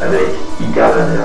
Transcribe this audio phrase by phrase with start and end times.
[0.00, 0.30] Avec
[0.76, 1.24] Lander.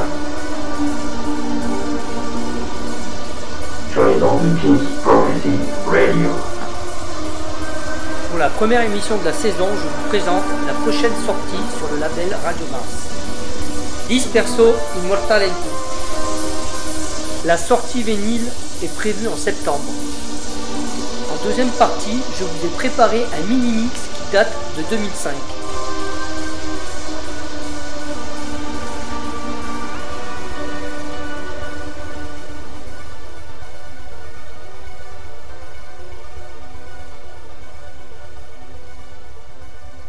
[3.92, 6.30] Sur les ondes de King's Prophecy Radio.
[8.30, 12.00] Pour la première émission de la saison, je vous présente la prochaine sortie sur le
[12.00, 13.12] label Radio Mars.
[14.08, 14.74] Disperso
[15.04, 15.54] Immortality.
[17.46, 18.48] La sortie vinyle
[18.82, 19.84] est prévue en septembre.
[21.44, 25.34] Deuxième partie, je vous ai préparé un mini-mix qui date de 2005.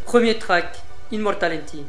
[0.05, 1.87] Premier track, Immortality.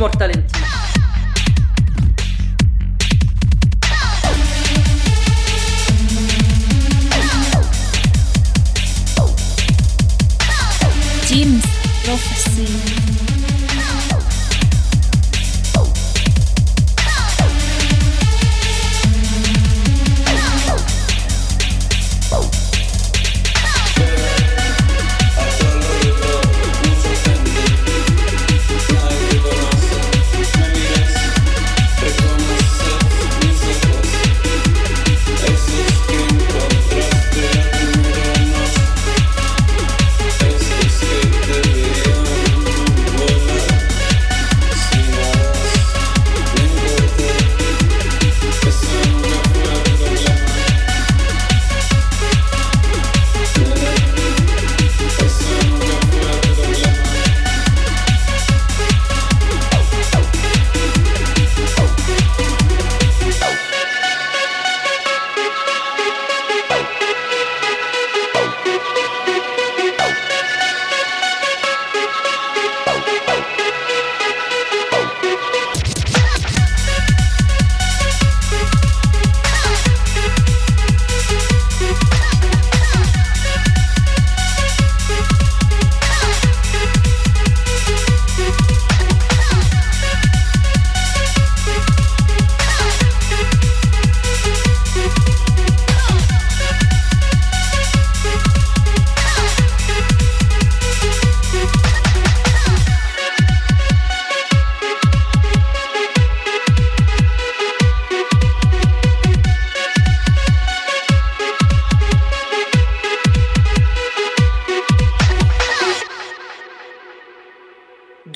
[0.00, 0.29] inmortal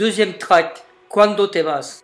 [0.04, 2.03] Deuxième track, Cuando te vas.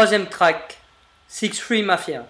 [0.00, 0.78] Troisième track,
[1.28, 2.24] Six Free Mafia.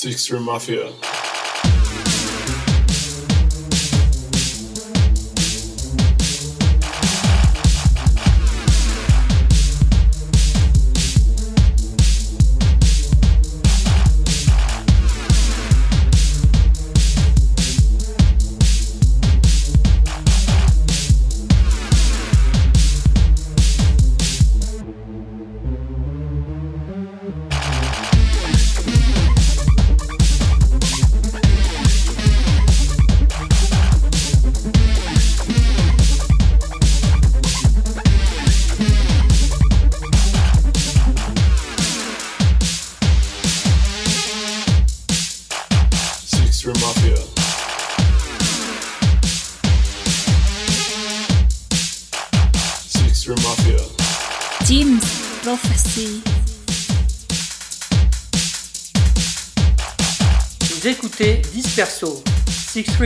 [0.00, 0.92] Six Room Mafia.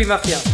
[0.04, 0.51] Mafia.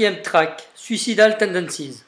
[0.00, 2.02] Quatrième track, Suicidal Tendencies.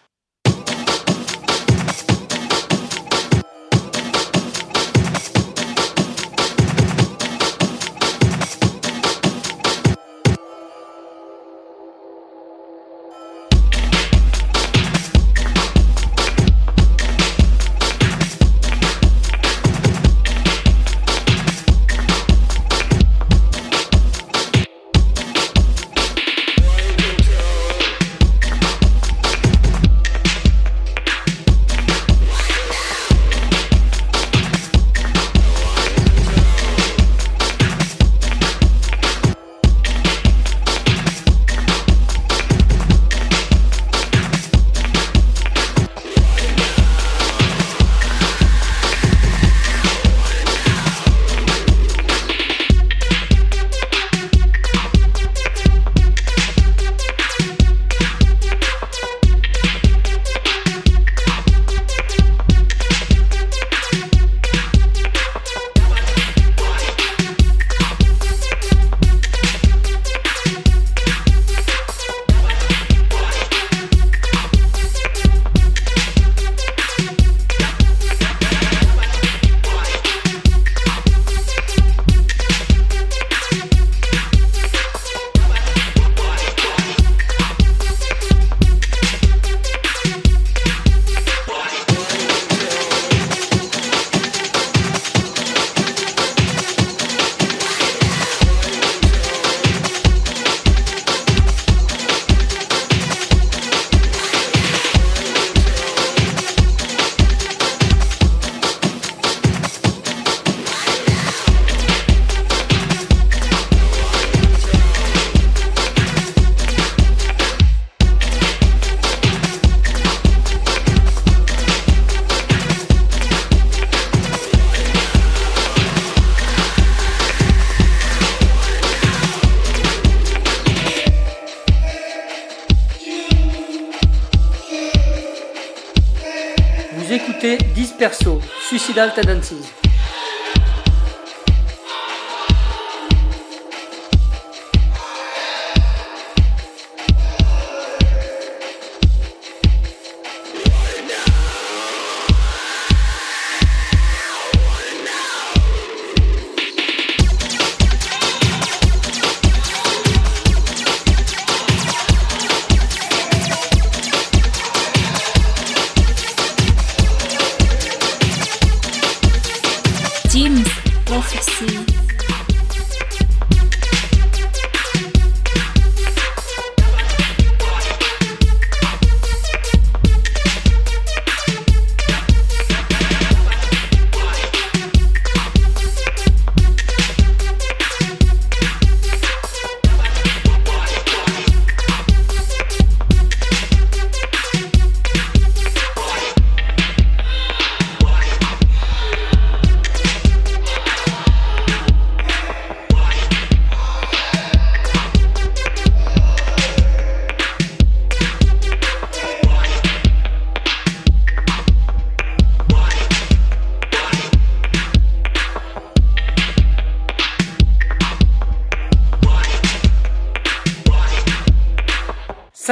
[138.93, 139.41] 기대할 때는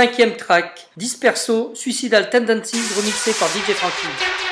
[0.01, 4.50] Cinquième track, Disperso, Suicidal Tendencies, remixé par DJ Franklin.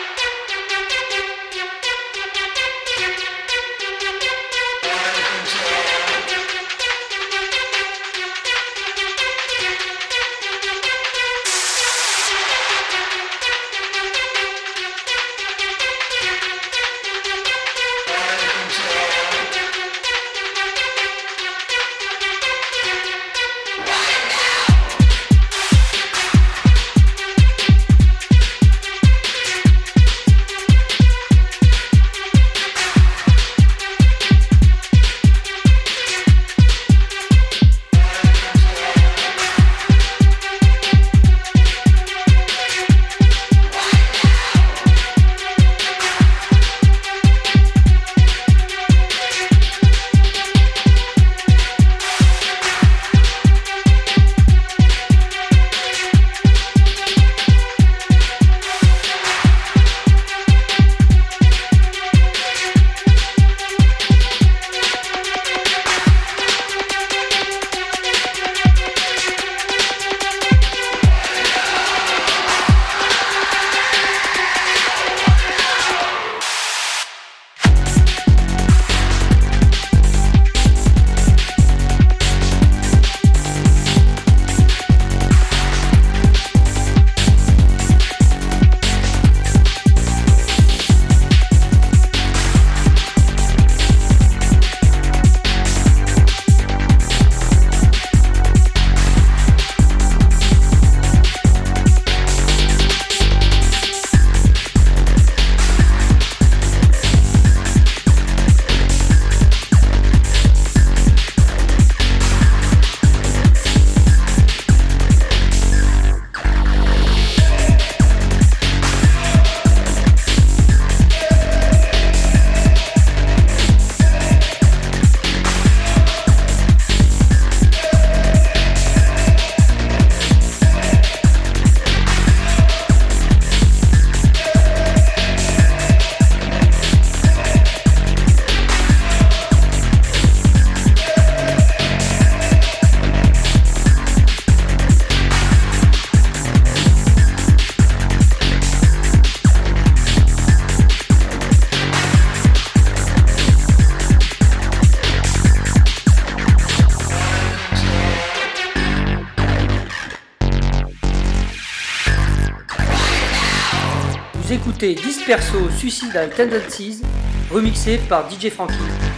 [165.29, 167.03] Disperso Suicidal Tendencies,
[167.51, 169.18] remixé par DJ Frankie.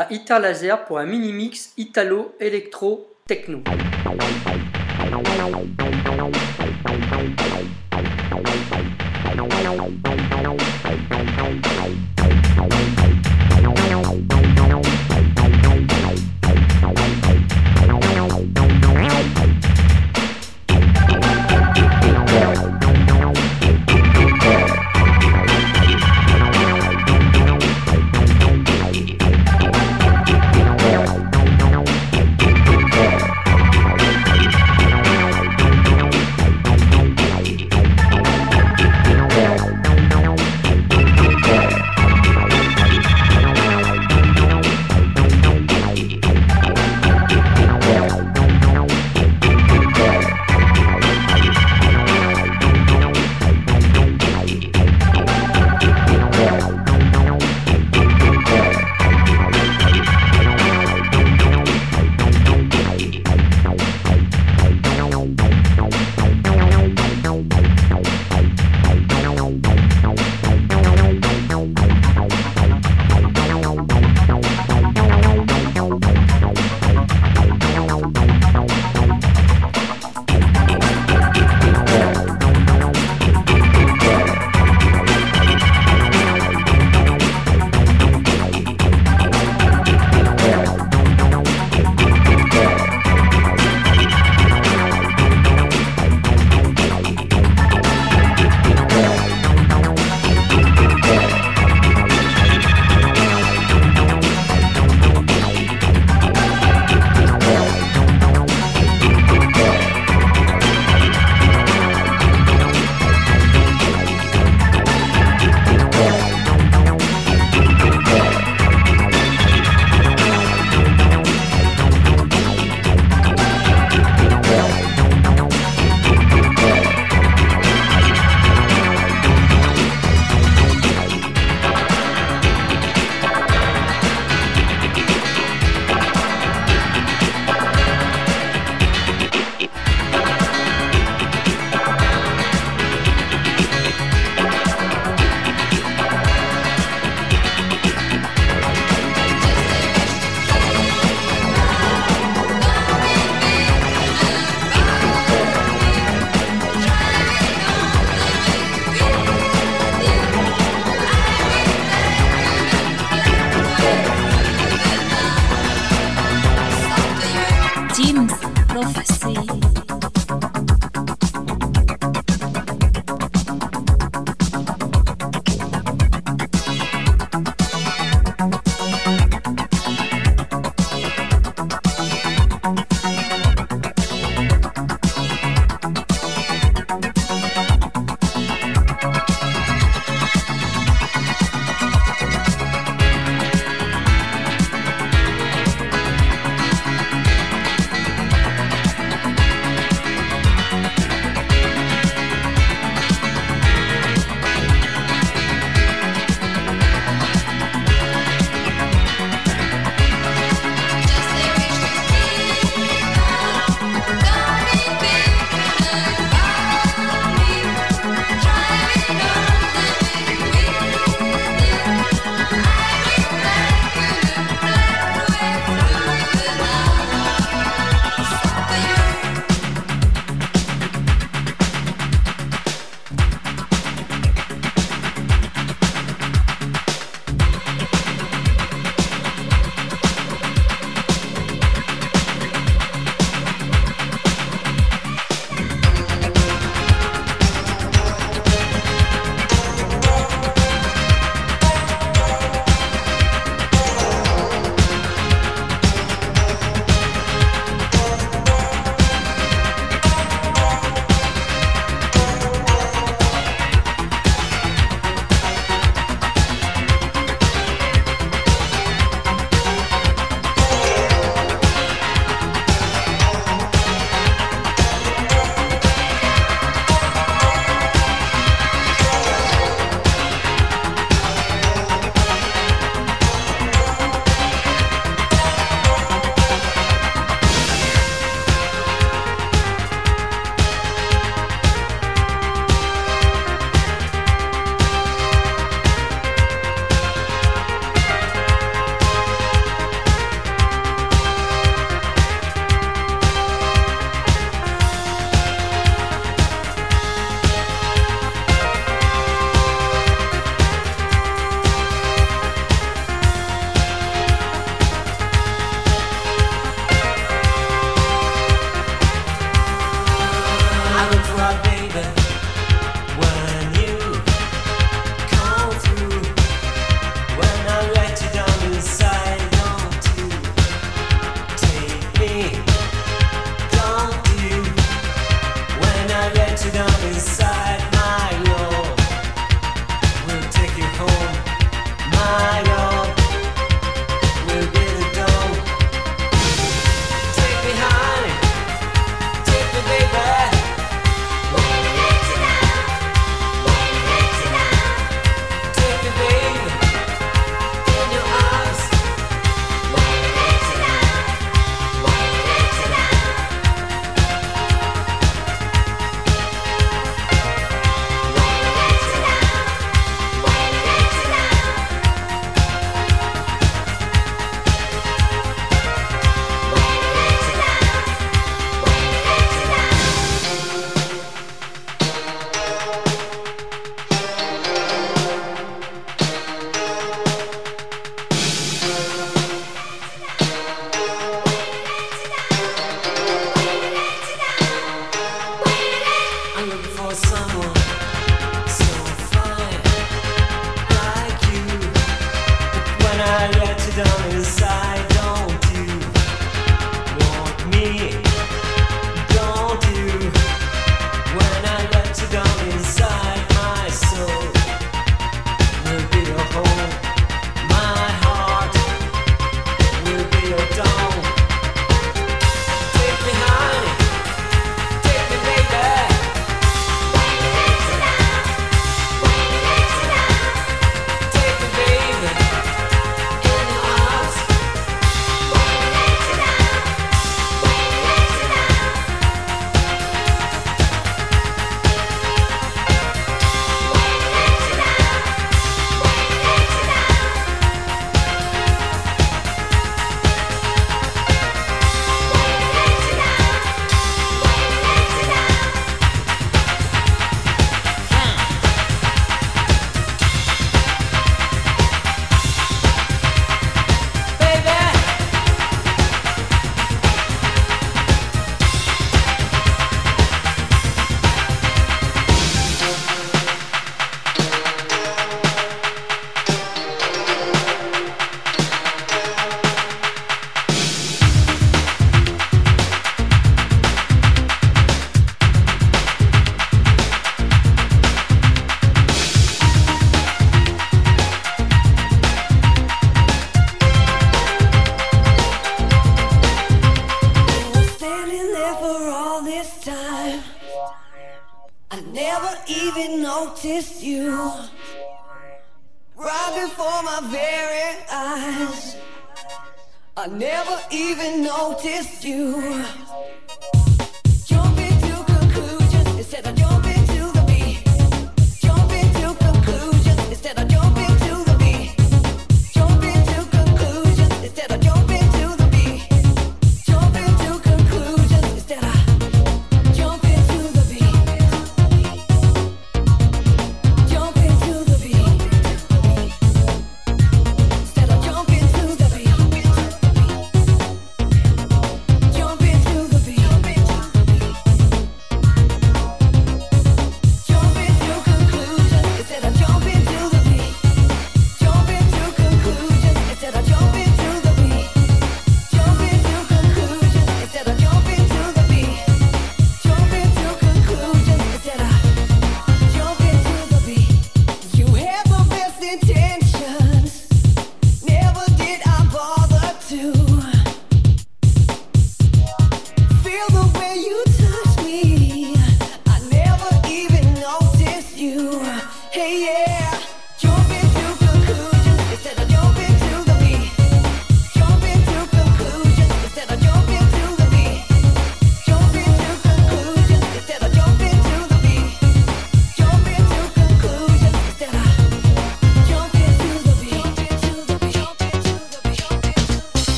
[0.00, 3.62] à Ita Laser pour un mini-mix Italo Electro Techno.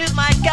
[0.00, 0.47] I wanna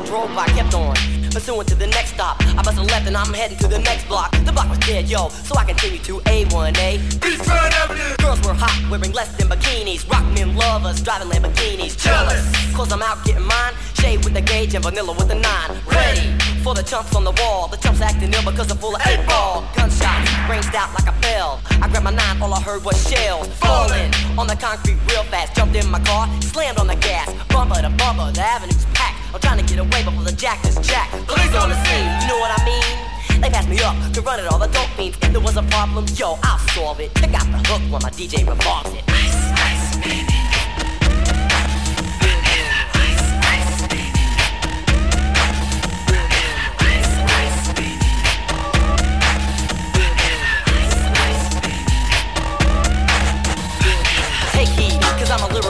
[0.00, 0.94] just drove, I kept on.
[1.30, 2.36] Pursuing to the next stop.
[2.40, 4.32] I bust a left and I'm heading to the next block.
[4.44, 6.98] The block was dead, yo, so I continue to A1A.
[7.22, 8.16] Beachfront Avenue!
[8.18, 10.08] Girls were hot, wearing less than bikinis.
[10.10, 11.96] Rock men lovers, driving Lamborghinis.
[11.96, 12.74] Jealous!
[12.74, 13.74] Cause I'm out getting mine.
[13.94, 15.70] Shade with the gauge and vanilla with the nine.
[15.86, 16.36] Ready!
[16.64, 19.24] For the chumps on the wall, the chumps acting ill because they're full of eight
[19.26, 19.64] ball.
[19.76, 21.60] Gunshots ranged out like a bell.
[21.80, 25.54] I grabbed my nine, all I heard was shells falling on the concrete real fast.
[25.54, 27.32] Jumped in my car, slammed on the gas.
[27.48, 29.19] Bumper to bumper, the avenue's packed.
[29.32, 31.08] I'm trying to get away before the jack is jack.
[31.26, 33.40] Police on the scene, you know what I mean?
[33.40, 34.58] They pass me up to run it all.
[34.58, 37.14] The dope means if there was a problem, yo, I'll solve it.
[37.14, 39.04] Check out the hook when my DJ revolves it.
[39.08, 40.26] Ice, ice, baby.
[55.32, 55.69] I'm a lyric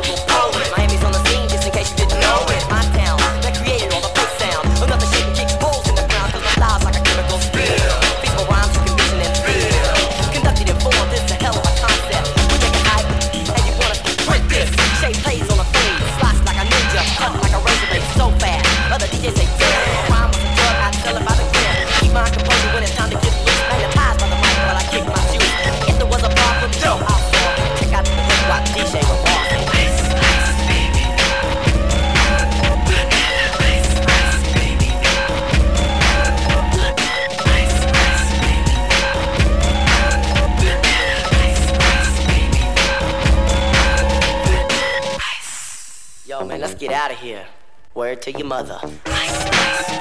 [48.11, 50.00] word to your mother.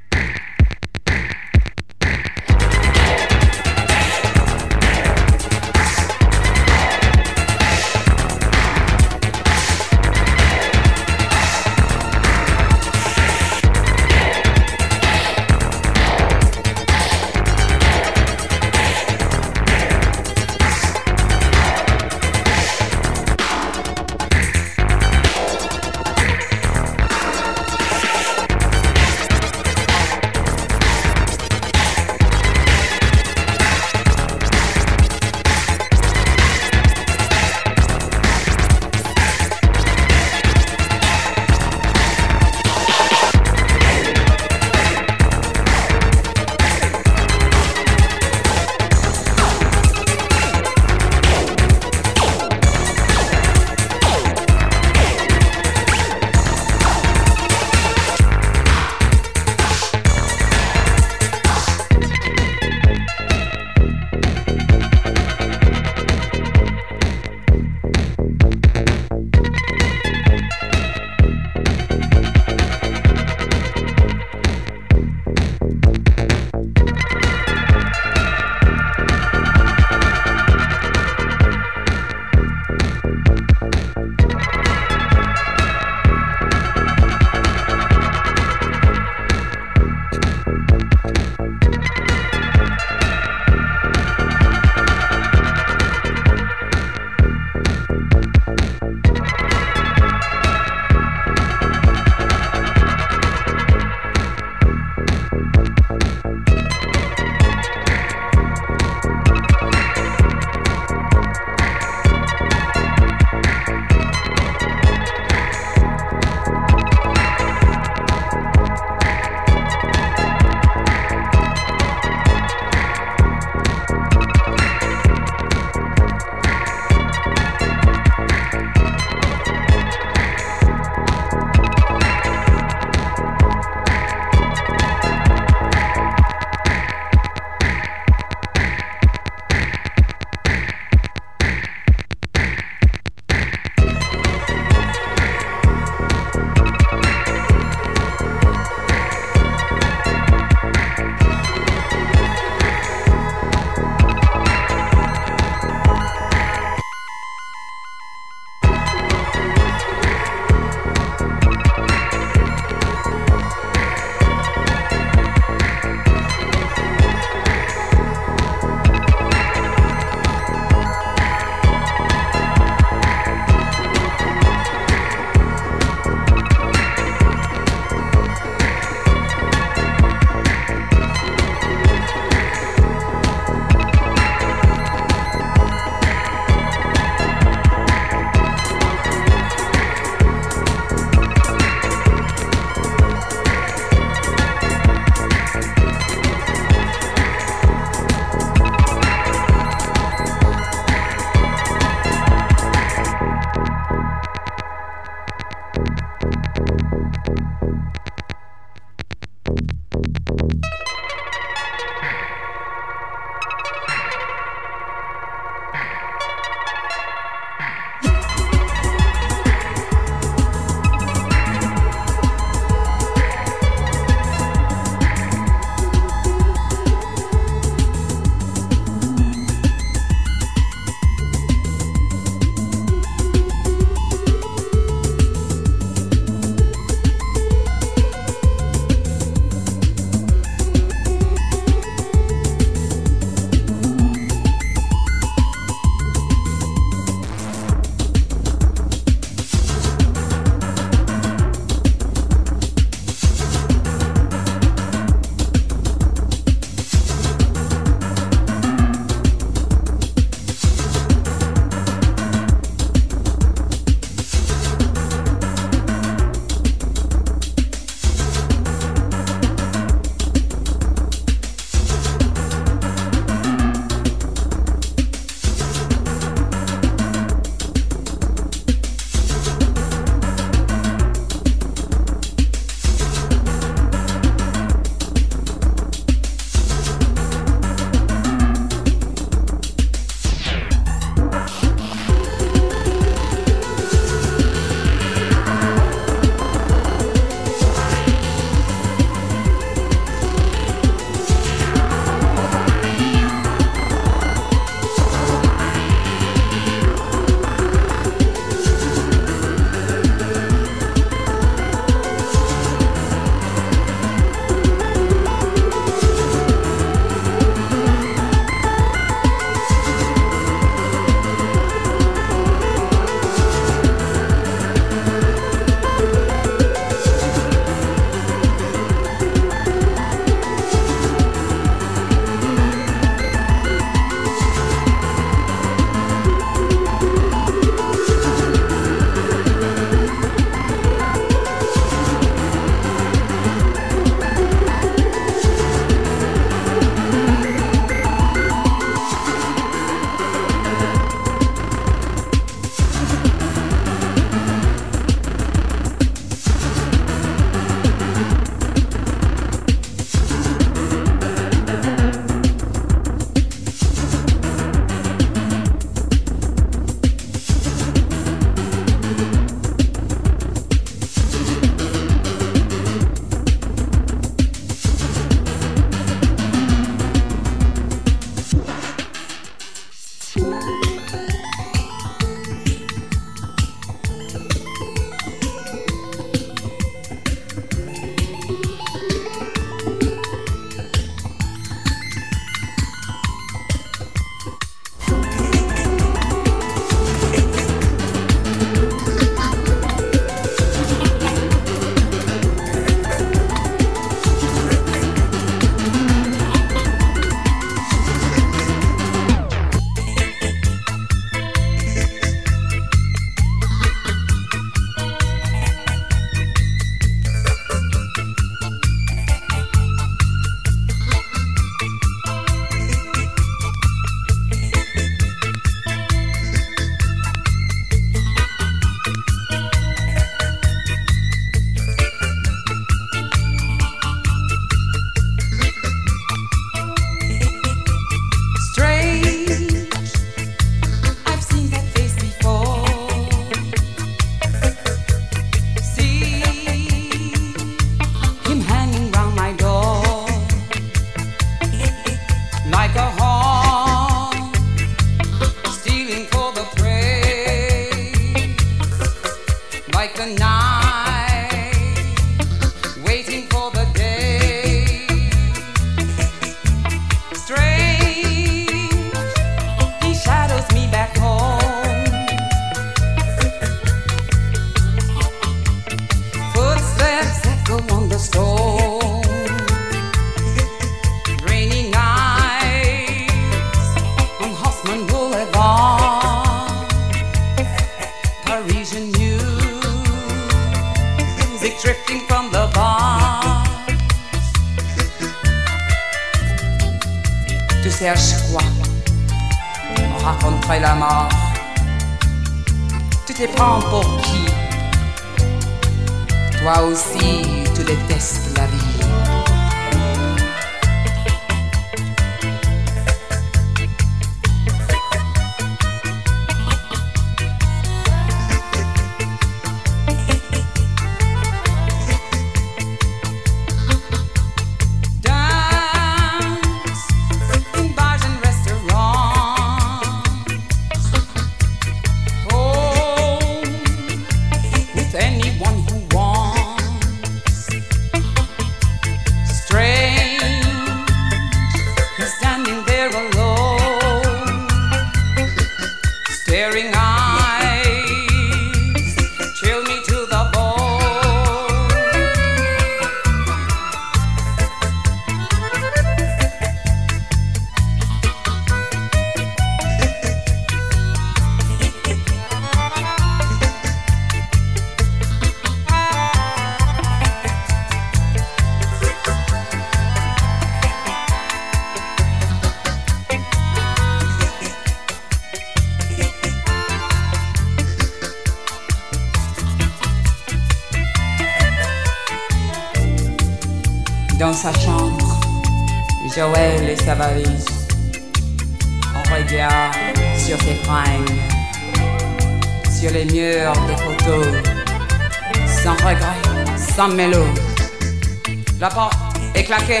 [598.80, 599.12] La porte
[599.54, 600.00] est claquée,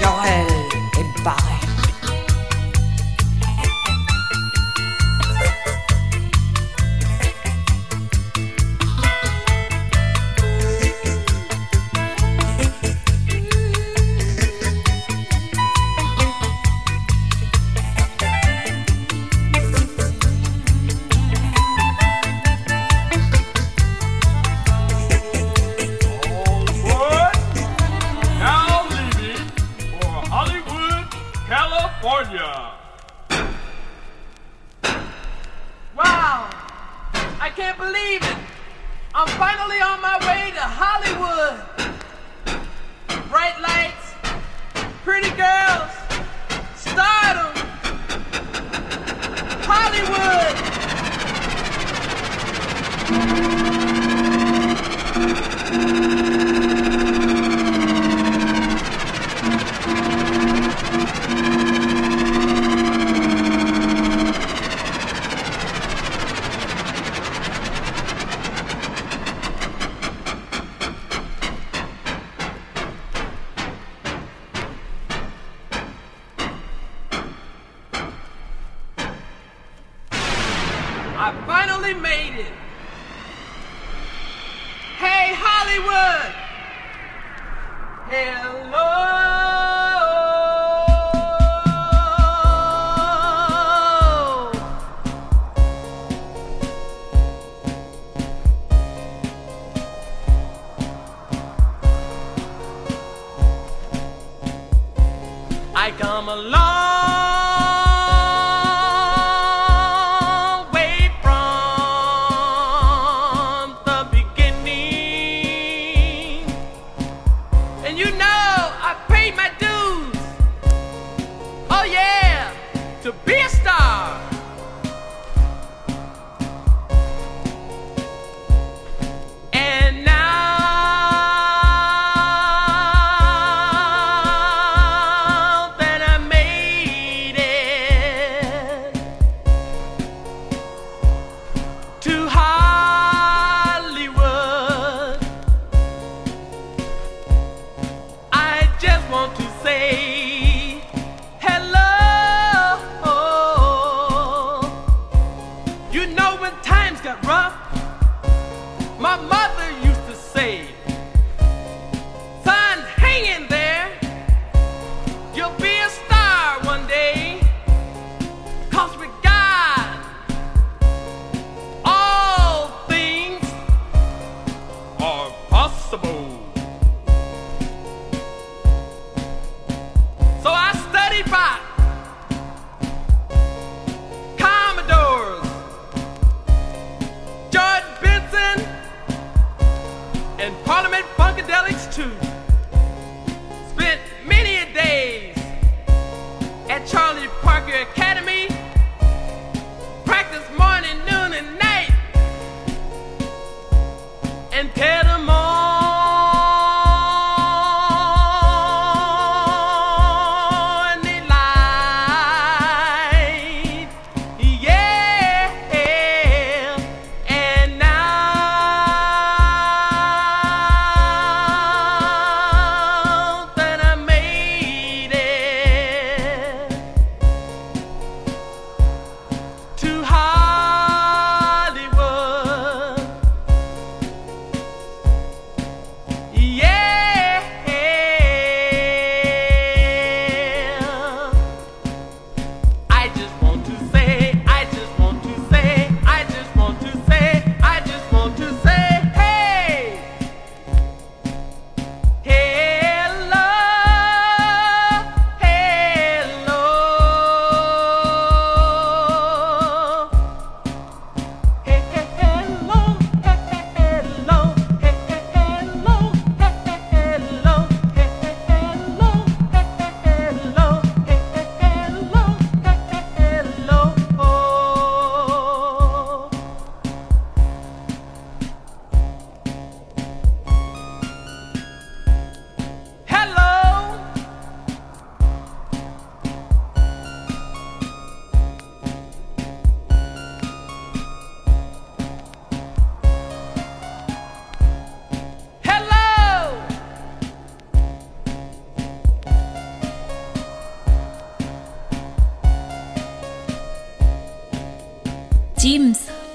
[0.00, 0.49] Joël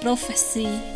[0.05, 0.94] Prophecy.